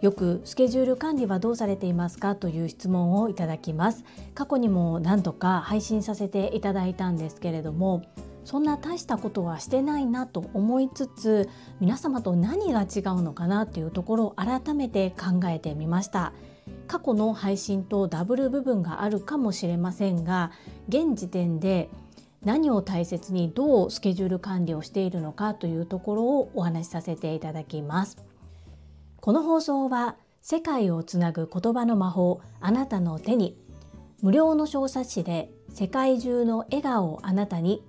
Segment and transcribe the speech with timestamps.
[0.00, 4.04] よくスケジュール管理はどうされていますかという質問をいただきます。
[4.34, 8.04] 過去にも何度か配信させていただいたんですけれども
[8.44, 11.48] そんな大したことはしてないなと思いつつ
[11.80, 16.32] 皆様と何が違うのかなっていうところを改めて考えてみました。
[16.86, 20.52] 過去の配信とダブル部分があるかもしれませんが
[20.88, 21.90] 現時点で
[22.44, 28.16] 何を大切にどうスケジュール管理をしているのかというところをお話しさせていただきます。
[29.20, 33.56] この放送は世界をつなぐ言葉の魔法あなたの手に。
[34.20, 37.84] 無料の小冊子で世界中の笑顔をあなたに。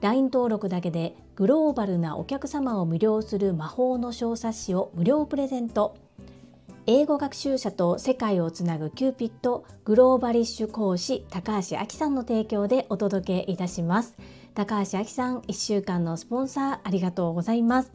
[0.00, 5.96] LINE 登録だけでグローバルなお客様を魅了する魔法の小冊子を無料プレゼント。
[6.90, 14.16] 英語学習者と世界をつなぐキューピットグローバリッシュ講師高橋明さんの提供でお届けいたします。
[14.54, 17.92] 高橋明さん1週間のスポンサーありがとうございます。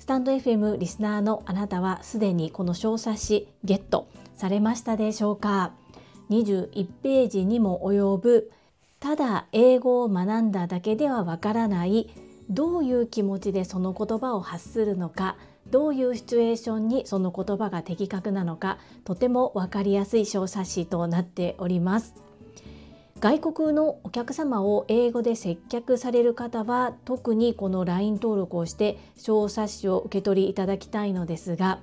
[0.00, 5.70] スタンド FM リスナーのあなたはすでにこの小冊子ゲットされましたでしょうか
[6.28, 8.50] ？21ページにも及ぶ
[8.98, 12.10] ただ英語を学んだだけではわからない
[12.50, 15.36] どういう気持ちでその言葉を発するのか？
[15.70, 22.14] どういうシチュエーションにその言葉が的確なのかとても分かりやすい小冊子となっております
[23.20, 31.80] 外国のお客様を英語で接客される方は特にこの LINE 登録をして小冊子を受け取りいただきたいのですが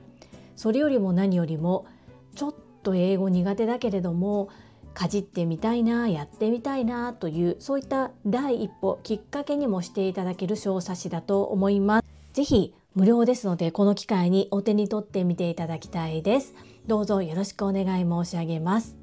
[0.55, 1.87] それよりも何よりも
[2.35, 4.49] ちょっと英語苦手だけれども
[4.93, 12.05] かじってみたいなやってみたいなというそういった第一歩きっかけにもしていただける小冊子だと思います。
[12.33, 16.53] ぜひ無料ですのでこの機会にお手に取ってみていただきたいです。
[16.87, 18.97] どうぞよろしくお願い申し上げます。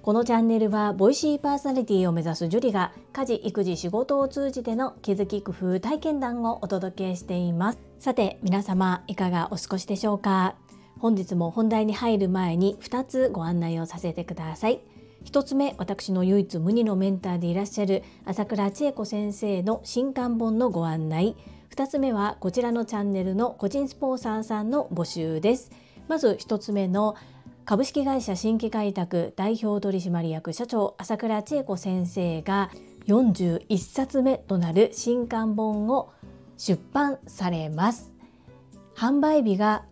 [0.00, 10.54] このチャンネルはボイシーパーソナリティを目指すジュリが家事育児仕事を通じての気づき工夫体験談をお届けしていますさて皆様いかがお過ごしでしょうか？
[10.98, 14.80] 本日も本題に入る前に2つご案内をさせてください
[15.26, 21.36] 1つ目私の唯一無二のメンターでいらっしゃる朝倉千恵子先生の新刊本のご案内
[21.78, 25.70] 2つ目はこちらのチャンネルの個人スポンサーさんの募集です。
[26.08, 27.14] まず1つ目の
[27.64, 32.72] 株式会社新規開拓代表取締役社長朝倉千恵子先生が
[33.06, 36.10] 41冊目となる新刊本を
[36.56, 38.10] 出版されます。
[38.96, 39.84] 販売日が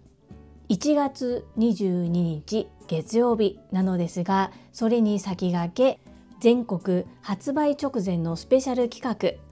[0.69, 6.01] 1月22日月曜日なのですがそれに先駆け
[6.41, 9.46] 全国発売直前のスペシャル企画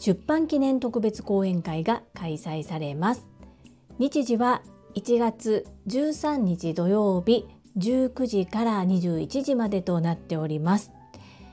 [0.00, 3.26] 出版記念特別講演会が開催されます。
[3.98, 4.62] 日時は
[4.94, 7.46] 1月13日土曜日
[7.76, 10.90] 19時から21時までとなっております。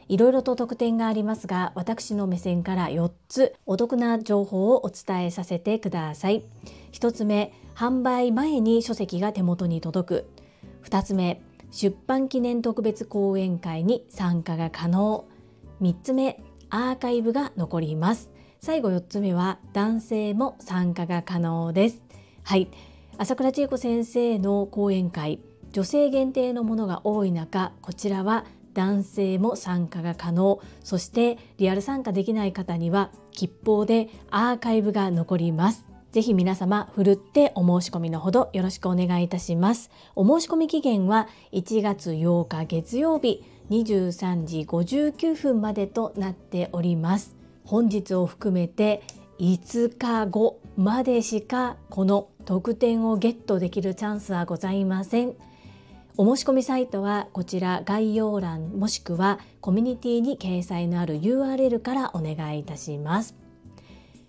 [0.08, 6.46] いろいろと特典がありますが私の目線から4つお得な情報をお伝えさせてください。
[6.94, 10.30] 1つ目販売前に書籍が手元に届く。
[10.86, 15.26] 2つ目出版記念特別講演会に参加が可能。
[15.82, 18.37] 3つ目アーカイブが残ります。
[18.68, 22.02] 最後4つ目は男性も参加が可能です。
[22.44, 22.68] はい。
[23.18, 25.40] 朝倉千恵子先生の講演会
[25.72, 30.60] 女性限定のものが多い中こちらは男性も参加が可能。
[30.84, 35.86] そしてリアル参加できない方には吉報でアーカイブが残ります。
[36.12, 39.90] ぜひ皆様ふるってお申し込みのほどよろしくお願いいたします。
[40.14, 47.37] お申し込み期限は1月8日月曜日23時59分までとなっております。
[47.68, 49.04] 本日を含めて
[49.40, 55.34] 5日後までしかこの特典をゲットできるチャンスはございません。
[56.16, 63.36] お申し込みサイトはこちら概要欄もしくはコミュニティに掲載のある URL からお願いいたします。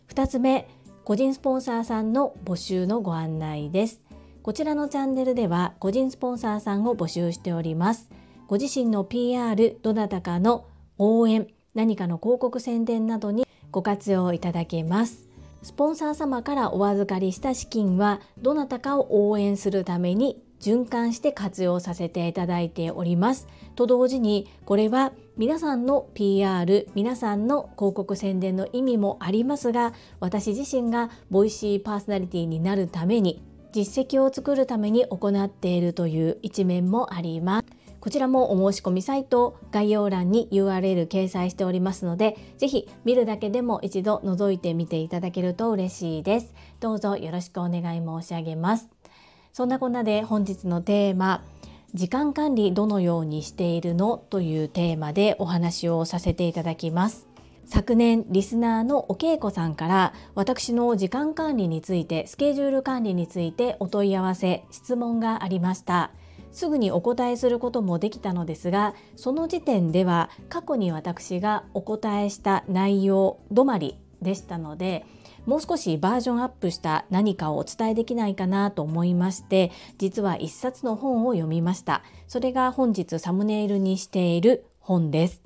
[0.09, 0.69] 2つ目
[1.05, 4.03] 個人スポンサーさんの募集のご案内です。
[4.43, 8.11] こちらのチャンネルでは個人スポンサーさんを募集しております。
[8.49, 10.67] ご自身の PR どなたかの
[10.99, 11.47] 応援
[11.79, 15.29] 何かの広告宣伝などにご活用いただけます
[15.63, 23.47] スポンサー様からお預かりした資金はどなたかを応援するために循環して活用させていただいております。
[23.77, 33.41] と同時にこれは皆さんの PR 皆さんの広告宣伝の意味もありますが私自身がボイシーパーソナリティになるために
[33.71, 37.78] 実績を作るために行っているという一面もあります。
[38.01, 46.55] こちらもお申し込みサイト概要欄に URL 掲載しておりますのでぜひ見るだけでも一度覗いてみていただけると嬉しいです。
[46.81, 48.89] どうぞよろしくお願い申し上げます。
[49.53, 51.43] そんなこんなで本日のテーマ
[51.95, 57.27] 時間管理どのようにしているのというテーマでお話をさせていただきます
[57.65, 66.11] 昨年リスナーのお稽古さんから私の時間管理についてスケジュール管理についてお問い合わせ質問がありました
[66.53, 75.05] すぐにお答えすることもできたのですがその時点では過去に私がお答えした内容止まりでしたので
[75.47, 82.03] もう少しバージョンアップした何かをお伝えできないかなと思いまして実は一冊の本を読みました。
[82.27, 85.41] それが本日サムネイルにしている本です。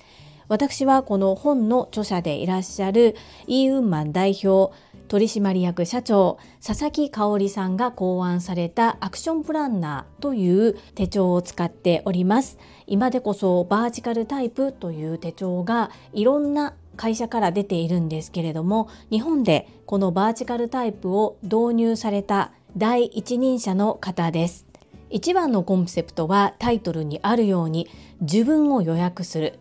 [0.48, 3.14] 私はこの本の著者でいらっしゃる
[3.46, 4.74] イーウンマン代表
[5.12, 12.56] 取締役社長佐々木香織さんが考案されたアクションプランナーという手帳を使っております。
[12.86, 24.64] 今でこそバーチカルタイプという手帳がいろんな会社から出ているんですけれども日本でこのバーチカルタイプを導入された第一人者の方です。
[25.10, 27.86] 一番のコンセプトはタイトルにあるように
[28.22, 29.58] 自分を予約する。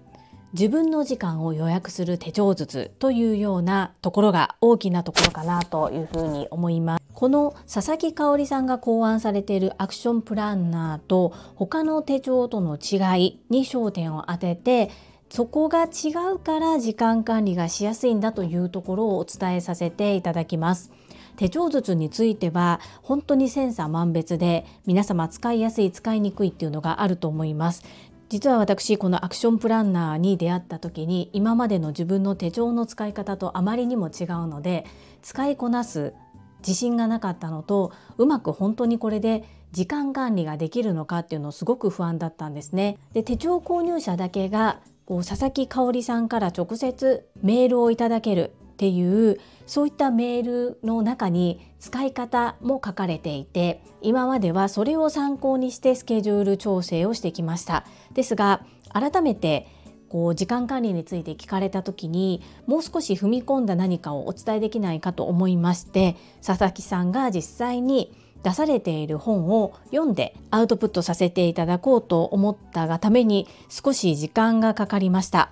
[0.53, 7.01] 自分の時間を予約する手帳術というようなところが大きなところかなというふうに思います。
[7.13, 14.89] この佐々木香織さんが考案されているアクションプランナーと他の手帳との違いに焦点を当てて
[15.29, 20.91] そこが違うから時間管理がしやすいんだというところをお伝えさせていただきます。
[21.37, 27.83] 手帳術については本当に千差万別で皆様使いやすい使いにくいっていうのがあると思います
[28.31, 34.85] 実は私このアクションプランナーに出会った時に今までの自分の手帳の使い方とあまりにも違うので
[35.21, 36.13] 使いこなす
[36.59, 39.43] 自信がなかったのとうまく本当にこれで
[39.73, 42.97] 時間管理ができるのかっていうのをすごく不安だったんですね。
[43.11, 57.85] で手帳購入者だけがこう佐々木香織さんから直接メールをいただけるっていうそういったメールの中に使い方も書かれていて今まではそれを参考にしてスケジュール調整をしてきました。
[58.15, 59.67] ですが改めて
[60.09, 75.51] こう時間管理について聞かれた時にもう少し踏み込んだ何かをお伝えできないかと思いまして佐々木さんが実際に出されている本を読んでアウトプットさせていただこうと思ったがために少し時間がかかりました。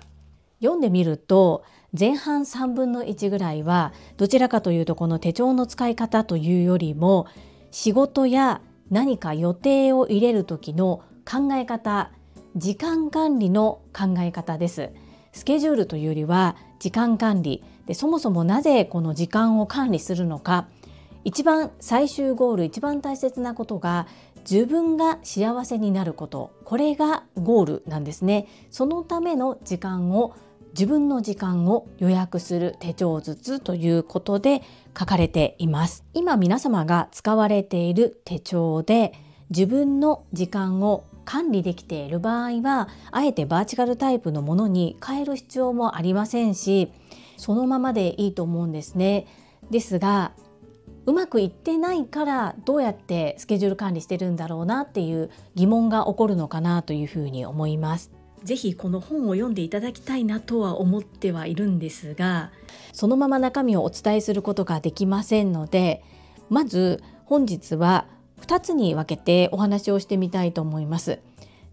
[0.60, 1.64] 読んでみると
[1.98, 7.26] 前半3分の1ぐらいはどちらかというとこの手帳の使い方というよりも
[7.70, 8.60] 仕事や
[8.90, 12.10] 何か予定を入れる時の考え方
[12.56, 14.90] 時間管理の考え方です。
[15.32, 17.62] スケジュールというよりは時間管理。
[17.86, 20.68] でそもそもなぜこの時間を管理するのか。
[21.22, 24.06] 一番最終ゴール一番大切なことが
[24.48, 26.50] 自分が幸せになること。
[26.64, 28.48] これがゴールなんですね。
[28.70, 30.34] そのための時間を
[30.72, 34.62] 自分の時間を予約する手帳術ということで
[34.98, 36.04] 書かれています。
[36.14, 39.12] 今皆様が使われている手帳で
[39.50, 46.92] 自分の時間を管理できている場合はあえてバーチカルタイプのものに変える必要もありませんし
[47.36, 49.26] そのままでいいと思うんですね。
[49.70, 50.32] ですが
[51.06, 58.10] うまくいってないからどうやってスケジュール管理してるんだろうなっていう疑問が起こるのかなというふうに思います。
[58.44, 62.50] ぜひこの本を読んでいただきたいなとは思ってはいるんですが
[62.92, 66.02] そのまま中身をお伝えすることができませんので
[66.48, 68.06] まず本日は
[68.40, 71.20] 2つに分けてお話をしてみたいと思います。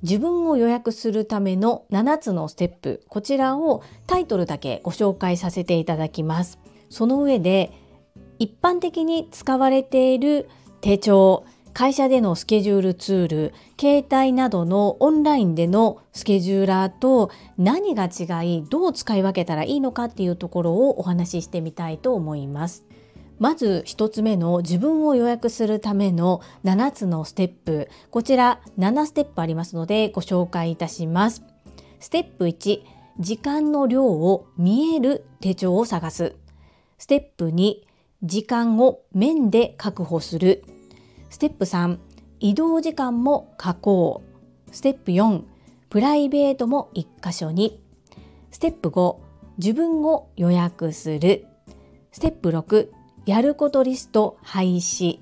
[0.04, 6.60] 自分を予約するための7つのステップこちらをタイトルだけご紹介させていただきます
[6.90, 7.72] その上で
[8.38, 10.50] 一般的に使われている
[10.82, 11.46] 手帳
[11.78, 17.30] 会社でのスケジュールツール携帯などのオンラインでのスケジューラーと
[17.60, 22.84] 何が違いどう使い分けたらいいのかっていうところをお話ししてみたいと思います。
[23.38, 31.44] まず1つ目の自分を予約するための7つのステップこちら7ステップありますのでご紹介いたします。
[32.00, 32.82] ステップ1
[33.20, 36.34] 時間の量を見える手帳を探す
[36.98, 37.82] ステップ2
[38.24, 40.64] 時間を面で確保する
[41.30, 41.98] ステップ3
[42.40, 44.22] 移動時間も書こ
[44.72, 45.44] うステップ4
[45.90, 47.82] プライベートも1箇所に。
[48.52, 49.18] ステップ5
[49.58, 51.46] 自分を予約する。
[52.12, 52.90] ステップ6
[53.26, 55.20] やることリスト廃止。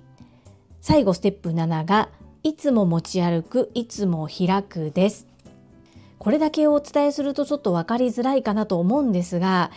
[0.81, 2.09] 最後ステップ7が
[2.43, 5.27] いつも持ち歩くいつも開くです。
[6.17, 9.69] これだけお伝えするとちょっと分かりづらいかなと思うんですが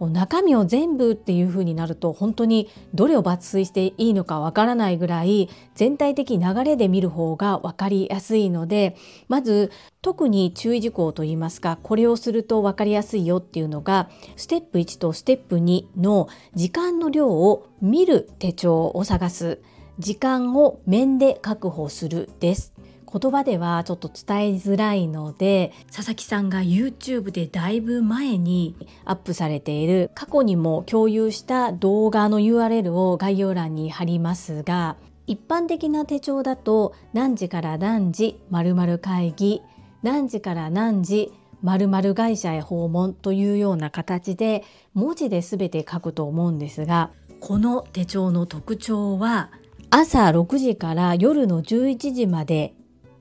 [0.00, 8.96] 中身を全部っていう風になると本当にどれを抜粋していいのかわからないぐらい全体的流れで見る方が分かりやすいので
[9.28, 9.72] まず
[10.02, 19.60] 特に注意事項といいますかこれをすると分かりやすいよっていうのがステップ1とステップ2の時間の量を見る手帳を探す
[19.98, 22.75] 時間を面で確保するです。
[23.18, 34.96] 言葉ではちょっと伝えづらいので佐々木さんが YouTube でだいぶ前にアップされている過去にも共有した動画の URL を概要欄に貼りますが
[35.26, 39.62] 一般的な手帳だと何時から何時〇〇会議
[40.02, 41.32] 何時から何時
[41.62, 49.50] 〇〇会社へ訪問というような形で文字で全て書くと思うんですがこの手帳の特徴は
[49.88, 52.74] 朝6時から夜の11時まで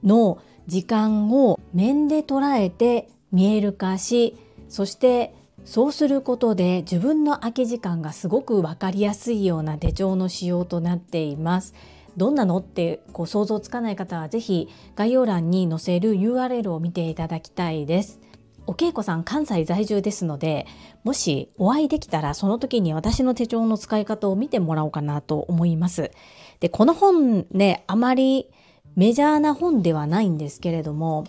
[0.06, 4.38] の時間を面で捉えて見える化し
[4.70, 5.34] そして
[5.66, 11.74] そうすることで自分の空き時間がすごく分かりやすいような手帳の仕様となっています。
[12.18, 18.20] どんなのってこう想像つかない方は是非概要欄に載せる URL を見ていただきたいです。
[18.68, 20.66] お稽古さん関西在住ですので
[21.04, 26.12] もしお会いできたらその時に私の手帳の使い方を見てもらおうかなと思います。
[26.60, 28.50] でこの本ねあまり
[28.96, 31.25] メジャーな本ではないんですけれども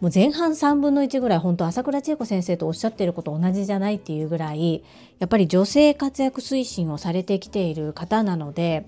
[0.00, 4.84] もう前半3分の1ぐらい本当朝倉千恵子先生とおっしゃっていること同じじゃないっていうぐらい
[5.18, 8.86] やっぱり女性活躍推進をされてきている方なので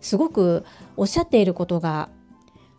[0.00, 0.64] すごく
[0.96, 2.08] おっしゃっていることが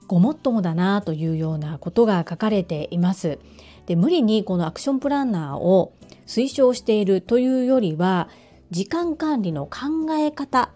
[0.08, 3.40] ごもっともだなというようなことが書かれています。
[3.88, 5.94] で無理にこのアクションプランナーを
[6.26, 8.30] 推奨しているというよりは
[8.70, 10.72] 時間管理の考え方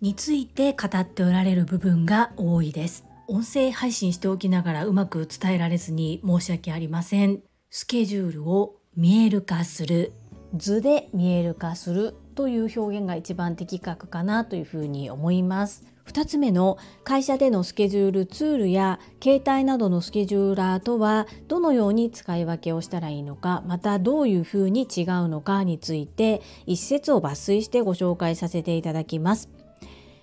[0.00, 3.05] について語っておられる部分が多いです。
[3.28, 7.40] 音声配信しておきながらうまく伝えられずに申し訳ありません。
[7.70, 10.12] スケジュールを見える化する
[10.54, 15.84] 図で見える化するという表現が一番的確かなというふうに思います。
[16.06, 29.55] 2つ目の会社でのスケジュールツールや携帯などのスケジューラーとはどのように使い分けをしたらいいのかまたどういうふうに違うのかについて一節を抜粋してご紹介させていただきます。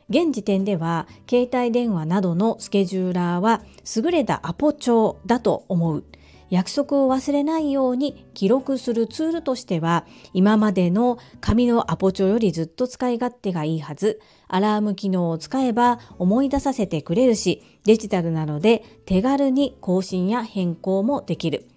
[0.10, 3.62] 現時点では携帯電話などのスケジューラーは
[3.96, 6.04] 優れたアポ帳だと思う。
[6.50, 14.22] 約束を忘れないように記録するツールとしては今までの紙のアポ帳よりずっと使い勝手がいいはず。
[14.48, 21.68] アラーム機能を使えば思い出させてくれるしデジタルなので手軽に更新や変更もできる。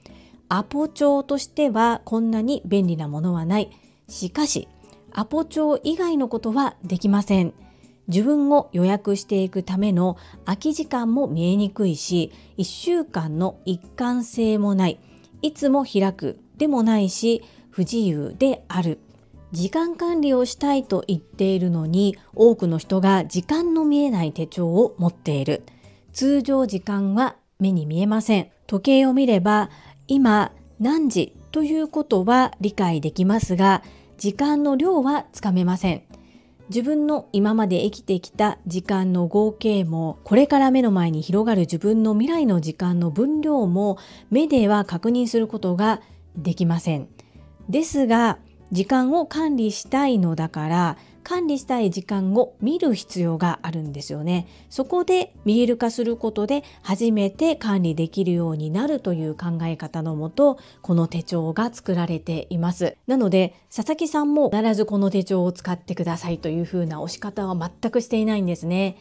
[0.50, 3.70] アポ帳としてはこんなに便利なものはない。
[4.08, 4.68] しかし
[5.12, 7.54] アポ帳以外のことはできません。
[8.08, 15.00] 自分を予約していくための空き時間も見えにくいし1週間の一貫性もない。
[15.42, 18.98] いつも開くでもないし不自由である。
[19.52, 25.62] 時間管理をしたいと言っているのに多くの人が時間の見えない手帳を持っている。
[26.12, 28.48] 通常時間は目に見えません。
[28.66, 29.70] 時計を見れば
[30.08, 33.82] 今何時ということは理解できますが
[34.18, 36.02] 時間の量はつかめません。
[36.68, 43.98] 自分の今まで生きてきた時間の合計もこれから目の前に広がる自分の未来の時間の分量も
[44.30, 46.00] 目では確認することが
[46.36, 47.08] できません。
[47.68, 48.38] ですが
[48.72, 50.96] 時間を管理したいのだから
[51.26, 54.46] 管理したい時間を見る必要があるんですよね。
[54.70, 62.96] そこで見える化することで初めて管理できるようになるという考え方のもと、この手帳が作られています。
[63.08, 68.96] なので、佐々木さんも必ずこの手帳を使ってくださいというふうな押し方は全くしていないんですね。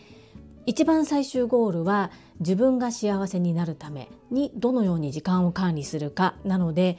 [0.65, 6.97] 一番最終ゴールは自分が幸せになるためにどのように時間を管理するかなので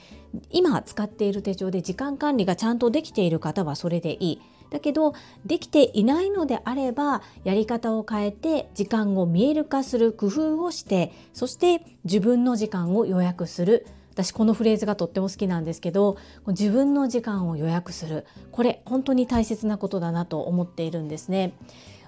[0.50, 4.40] 今使っている手帳で時間管理がちゃんとできている方はそれでいい。
[4.70, 5.14] だけど
[5.44, 13.86] できていないのであればやり方を変えて時間を見える化する工夫をしてそして自分の時間を予約する。
[14.12, 16.16] 私このフレーズがとっても好きなんですけど
[16.46, 18.24] 自分の時間を予約する。
[18.50, 21.52] これ本当に大切なことだなと思っているんですね。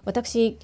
[0.05, 0.59] 私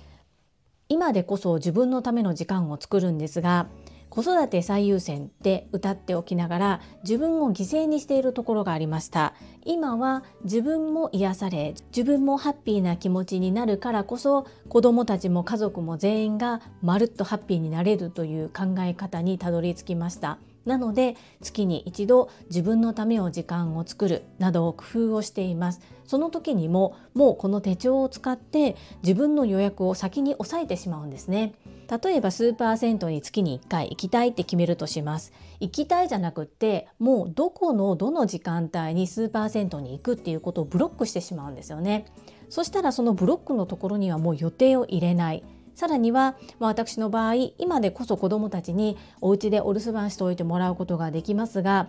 [0.88, 3.68] 今でこそ自分のための時間を作るんですが
[4.14, 9.34] 子育て最優先って歌っておきながら自分を犠牲にしているところがありました。
[9.64, 20.38] 今は自分も癒され自分もハッピーな気持ちになるからこそ子どもたちも家族も全員がまるっとハッピーになれるという考え方にたどり着きました。
[20.64, 25.80] なので月に一度自分のためを時間を作るなどを工夫をしています。
[26.06, 31.54] その時にももうこの手帳を使って自分の予約を先に抑えてしまうんですね。
[31.88, 35.32] 例えばスーパー銭湯に月に1回行きたいって決めるとします。
[35.60, 42.06] 行きたいじゃなくってもうどこのどの時間帯にスーパー銭湯に行くっていうことをブロックしてしまうんですよね。
[42.48, 45.44] そしたらそのブロックのところにはもう予定を入れない。
[45.74, 51.88] さらには、まあ、私の場合今でこそ子どもたちにお家でお留守番しておいてもらうことができますが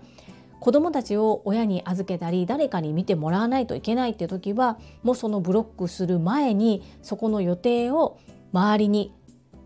[0.60, 8.18] 子どもたちを親に預けたり誰かに見てもらわないといけないっていう時はもうそのブロックする前にそこの予定を
[8.52, 9.14] 周りに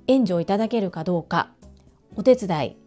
[0.09, 1.51] 援助をいただけるかどうか
[2.15, 2.77] お手伝い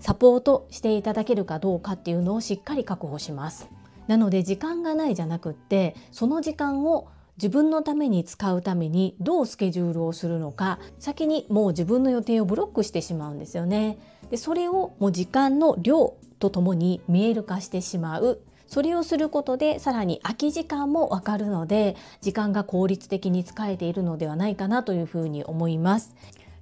[0.00, 3.70] サポートしていただけるかどうかっていうのをしっかり確保します
[4.06, 7.08] なので時間がないじゃなくってその時間を
[7.38, 13.98] 自分のために使うためにどうスケジュールをするのか先にもう自分の予定をブロックしてしまうんですよね。
[14.30, 26.14] でそれをもう時間の量とともに見える化してしまうそれをすることでさらに空き時間もわかるので時間が効率的に使えているのではないかなというふうに思います。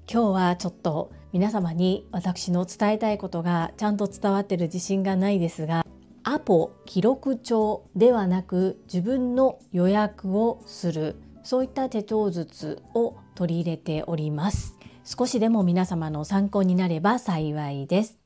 [0.08, 5.84] 今日はちょっと皆様に私の伝えたいことがちゃんと伝わってる自信がないですが
[6.22, 14.76] アポ記録帳ではなく自分の予約をするそういった手帳術を取り入れております。
[15.04, 18.18] 少しでも皆様の参考になれば幸いです。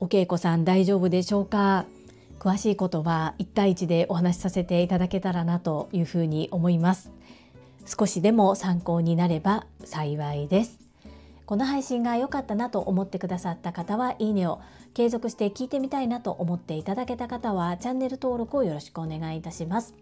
[0.00, 1.86] お稽古さん大丈夫でしょうか？
[2.38, 7.10] 詳しいことは1対1でお話しさせていただけたらなというふうに思います。
[7.86, 10.83] 少しでも参考になれば幸いです。
[11.46, 14.60] この配信が良かったなと思ってくださった方はいいねを
[14.94, 19.94] 継続して聞いてみたいなと思っていただけた方はチャンネル登録をよろしくお願いいたします。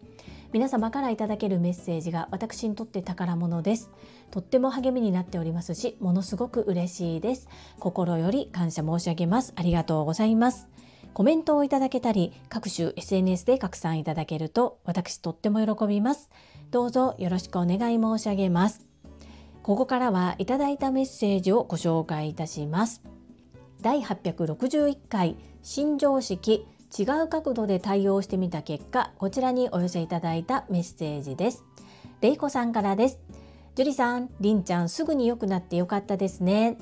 [0.52, 3.90] 皆様からいただけるメッセージが私にとって宝物です。
[4.30, 7.48] とっても励みになっておりますしものすごく嬉しいです。
[7.80, 9.52] 心より感謝申し上げます。
[9.56, 10.68] ありがとうございます。
[11.14, 16.30] コメントをいただけたり各種 SNS で拡散いただけると私とっても喜びます。
[16.70, 18.91] どうぞよろしくお願い申し上げます。
[19.62, 23.02] ここからはいただいたメッセージをご紹介いたします。
[23.80, 26.66] 第861回新常識
[26.96, 31.64] 違う角度で対応してみた結果、こちらにお寄せいただいたメッセージです。
[32.20, 33.18] れいこさんからです。
[33.74, 36.76] 樹里さん、りんちゃんすぐに良くなってよかったですね。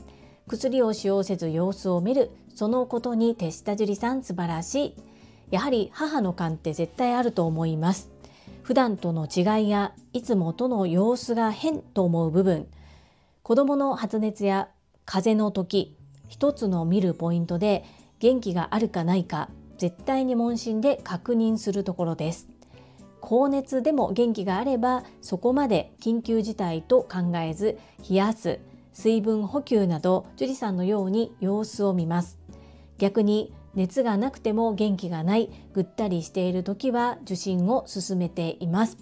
[0.48, 4.96] 薬を使用せず様子を見る、そのことに徹した樹里さん素晴らしい。
[5.50, 8.09] やはり母の勘って絶対あると思います。
[8.70, 12.68] 普段との違いやいつもとの様子が変と思う部分。
[13.42, 14.68] 子どもの発熱や
[15.04, 15.96] 風邪の時
[16.28, 17.84] 一つの見るポイントで
[18.20, 22.46] 元気があるかないか絶対に問診で確認するところです。
[23.20, 27.76] 高熱でも元気があればそこまで緊急事態と考えず
[28.08, 28.60] 冷やす
[28.92, 32.38] 水分補給など樹里さんのように様子を見ます。
[32.98, 38.98] 逆に熱がなくても元気がないぐったりしている時は受診を勧めています。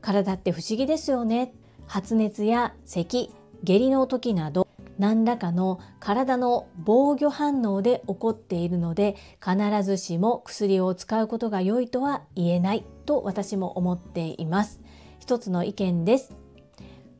[0.00, 1.54] 体って不思議ですよね。
[1.86, 3.30] 発熱や咳
[3.62, 4.66] 下痢の時など
[4.98, 14.80] 何らかの体の防御反応で起こっているので必ずしも薬を使うことが良いとは言えないと私も思っています。
[15.20, 16.32] 一つの意見です。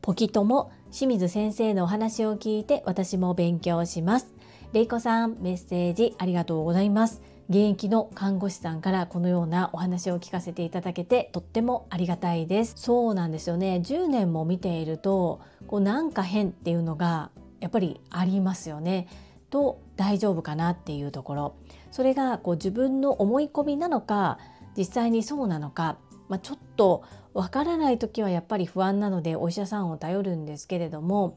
[0.01, 4.33] ポキとも清水先生のお話を聞いて私も勉強します。
[4.73, 7.21] れいこさん、メッセージありがとうございます。
[7.49, 12.75] 現役の看護師さんからこのようなお話を聞かせていただけてとってもありがたいです。
[12.77, 13.81] そうなんですよね。
[13.83, 19.09] 10年も見ていると、こうなんか変っていうのがやっぱりありますよね。
[19.49, 21.55] と大丈夫かなっていうところ。
[21.91, 24.37] それがこう自分の思い込みなのか、
[24.77, 25.97] 実際にそうなのか、
[26.29, 27.03] まあ、ちょっと
[27.33, 31.35] わからない時はやっぱり不安なのでお医者さんを頼るんですけれども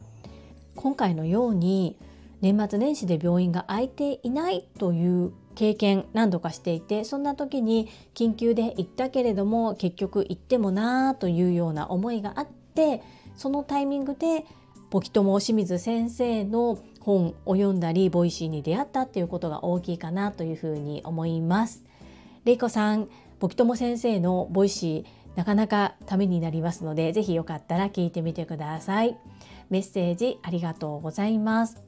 [0.77, 1.97] 今回のように
[2.41, 13.03] 年末年始で病院が空いていないという経験何度かしていてそんな時に緊急で行ったけれども結局行ってもなあというような思いがあって
[13.37, 14.45] そのタイミングで
[14.91, 21.83] ポキトモ清水先生の本を読んだりボイシーに出会ったっていうことが大きいかなというふうに思います。
[22.45, 23.09] れいこさん、
[23.41, 29.19] ポキトモ先生のボイシーなかなかためになりますのでぜひよかったら聞いてみてください。
[29.69, 31.84] メッセージありがとうございます。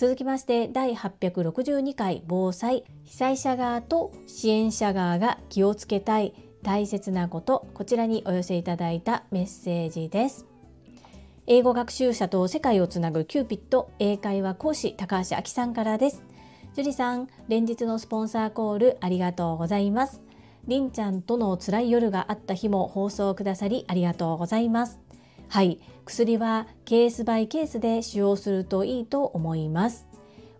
[0.00, 6.32] 続きまして第862回防災被災者側と支援者側が気をつけたい
[6.62, 10.46] 大切なことこちらにお寄せいただいたメッセージです。
[11.46, 16.22] 英語学習者と世界をつなぐキューピット英会話講師高橋明さんからです。
[16.74, 20.22] 樹里さん連日のスポンサーコールありがとうございます。
[20.66, 24.98] りんちゃんとの辛い夜があった日も放送くださりありがとうございます。
[25.50, 25.78] はい。
[26.10, 30.08] 薬はケースバイケースで使用するといいと思います。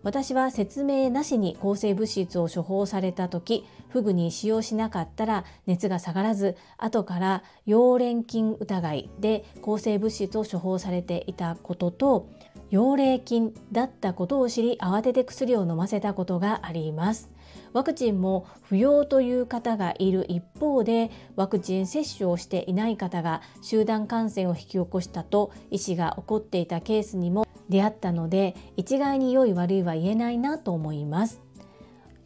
[0.01, 12.29] 私は説明なしに抗生物質を処方された時フグに使用しなかったら熱が下がらず後から溶連菌疑いで抗生物質を処方されていたことと
[12.71, 17.29] 溶霊菌だったことを知り慌てて薬を飲ませたことがあります。
[17.73, 31.41] ワクチンも不要という方がいる一方でワクチン接種をしていない方が集団感染を引き起こしたと医師が起こっていたケースにも出会ったので一概に良い悪いは言えないなと思います。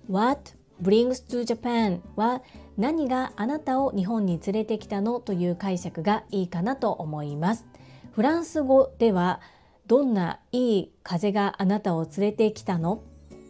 [0.10, 2.41] What brings to Japan は
[2.77, 7.65] 何があなたを日本に連れてきたのという解釈がいいかなと思います。
[8.12, 9.41] フランス語では
[9.88, 13.03] どんないい風があなたを連れてきたの？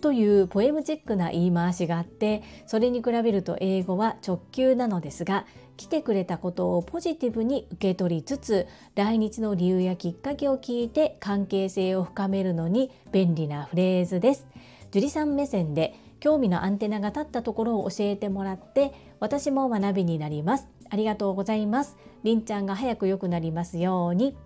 [0.06, 14.46] というポエムチックな言い回しがあってそれに比べると英語は直球なのですが来てくれたことをポジティブに受け取りつつ来日の理由やきっかけを聞いて関係性を深めるのに便利なフレーズです。
[14.92, 20.68] 樹里さん目線で興味のアンテナが立ったところを教えてもらって私も学びになります。
[20.88, 21.98] ありがとうございます。
[22.22, 24.38] りんちゃんが早く良くなりますように。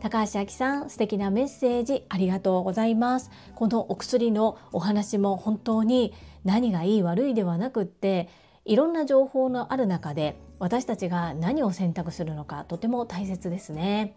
[0.00, 3.30] 高橋明さん素敵なメッセージありがとうございます。
[3.54, 6.12] このお薬のお話も本当に
[6.44, 8.28] 何がいい悪いではなくって
[8.66, 14.16] いろんな情報のある中で私たちが何を選択するのかとても大切ですね。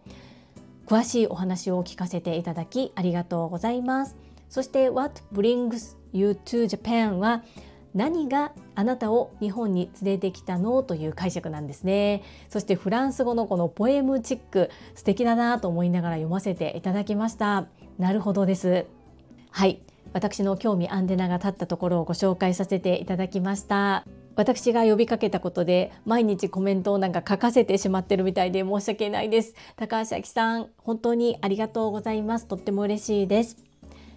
[0.85, 4.17] 詳しいお話を聞かせていただきありがとうございます。
[4.49, 7.43] そして What brings you to Japan は
[7.93, 12.23] 何があなたを日本に連れてきたのという解釈なんですね。
[12.47, 17.67] そしてフランス語のこのポエムチック素敵だなと思いながら読ませていただきました。
[17.97, 18.85] なるほどです。
[19.51, 19.81] はい。
[20.13, 24.05] 私の興味アンテナが立ったところをご紹介させていただきました。
[24.35, 29.53] 私が呼びかけたことで毎日コメントをなんか書かせてしまってるみたいで申し訳ないです。
[29.75, 32.47] 高橋明さん本当にありがとうございます。
[32.47, 33.57] とっても嬉しいです。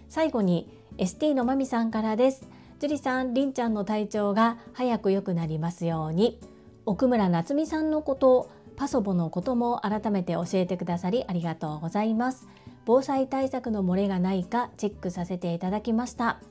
[0.07, 2.47] 最後に ST のまみさんからです。
[2.83, 6.41] 樹里さん、りんちゃんの体調が早く良くなりますように。
[6.85, 12.45] 奥村夏美さんのこと、パソボのことも改めて教えてくださりありがとうございます。
[12.83, 16.41] 防災対策の漏れがないかチェックさせていただきました。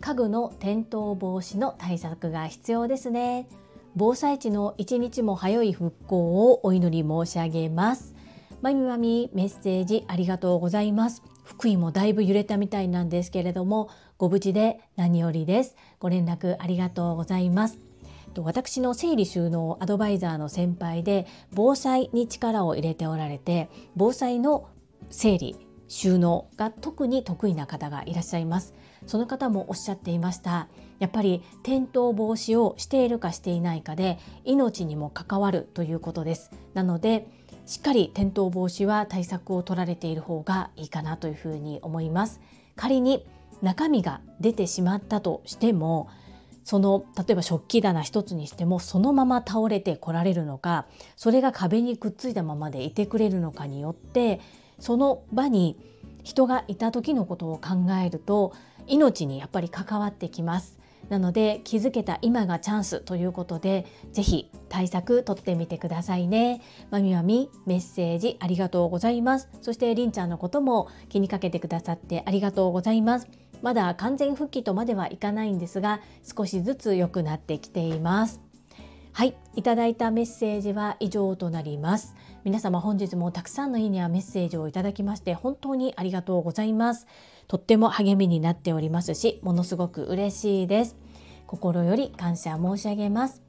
[0.00, 3.46] 家具の転倒防止の対策が必要ですね。
[3.94, 8.14] 防災地の一日も早い復興をお祈り申し上げます。
[8.62, 11.22] まみまみメッセージありがとうございます。
[11.44, 13.90] 福井もだいぶ揺れたみたいなんですけれども
[14.22, 15.74] ご無事で何よりです。
[15.98, 17.80] ご連絡ありがとうございます。
[18.38, 24.68] 私の整理収納アドバイザーの先輩で防災に力を入れておられて防災の
[25.10, 25.56] 整理
[25.88, 28.74] 収納が特に得意な方がいらっしゃいます。
[29.08, 30.68] その方もおっしゃっていました。
[31.00, 36.52] やっぱり転倒防止をしているかしていないかで命にも関わるということです。
[36.74, 37.26] なので
[37.66, 42.40] しっかり転倒防止は対策を取られている方がいいかなというふうに思います。
[42.76, 43.26] 仮に
[43.62, 46.08] 中身が出てしまったとしても
[46.64, 54.40] その例えば食器棚一つにしてもそのまま倒れてこられるのかそれが壁にくっついたままでいてくれるのかによって
[54.78, 55.78] その場に
[56.22, 58.52] 人がいた時のことを考えると
[58.86, 60.78] 命にやっぱり関わってきます。
[61.08, 66.62] なので気づけた今がチャンスということでぜひ対策取ってみてくださいね。
[66.90, 69.48] まみまみメッセージありがとうございます。
[69.60, 73.41] そしてりんちゃんのことも気にかけてくださってありがとうございます。
[73.62, 76.00] まだ完全復帰とまではいかないんですが
[76.36, 78.40] 少しずつ良くなってきています
[79.14, 82.14] はい、いただいたメッセージは以上となります。
[82.44, 87.06] 皆様本日もたくさんのいいねやメッセージをいただきまして本当にありがとうございます。
[87.46, 90.96] とっても励みになっておりますし、ものすごく嬉しいです。
[91.46, 93.42] 心より感謝申し上げます。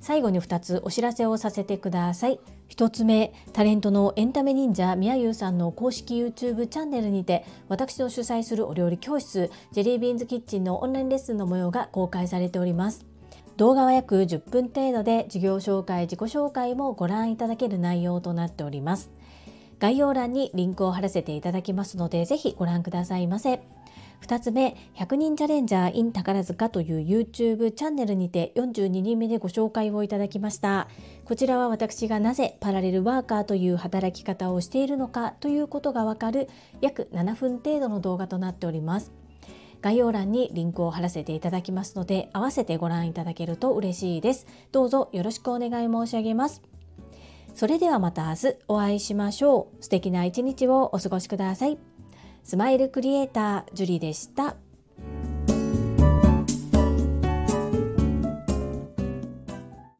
[0.00, 2.40] 最後に2つお知らせをさせてください。
[2.68, 13.06] 1つ目、タレントのエンタメ忍者みやゆうさんの公式 YouTube チャンネルにて私の主催するお料理教室ジェリービーンズキッチンのオンラインレッスンの模様が公開されております。
[13.56, 19.10] 動画は約10分程度で授業紹介、自己紹介もご覧いただける内容となっております。
[19.78, 23.60] 概要欄にリンクを貼らせていただきますので、ぜひご覧くださいませ。
[24.24, 30.88] 2つ目、100人チャレンジャー in 宝塚という YouTube チャンネルにて42人目でご紹介をいただきました。
[31.26, 36.48] こちらは私がなぜパラレルワーカーという働き方をしているのかということがわかる
[36.80, 39.12] 約7分程度の動画となっております。
[39.82, 44.46] 概要欄にリンクを貼らせていただきますので、合わせてご覧いただけると嬉しいです。
[44.72, 46.62] どうぞよろしくお願い申し上げます。
[47.54, 49.82] それではまた明日お会いしましょう。
[49.82, 51.93] 素敵な一日をお過ごしください。
[52.44, 54.56] スマイルクリエイター、ジュリでした。